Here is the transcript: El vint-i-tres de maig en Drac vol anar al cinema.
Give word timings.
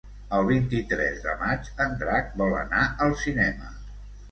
El 0.35 0.45
vint-i-tres 0.45 1.19
de 1.25 1.35
maig 1.43 1.69
en 1.85 1.95
Drac 2.01 2.33
vol 2.43 2.59
anar 2.63 2.83
al 3.07 3.17
cinema. 3.27 3.73